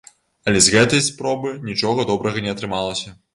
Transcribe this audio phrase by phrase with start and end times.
[0.51, 3.15] Але з гэтай спробы нічога добрага не атрымалася.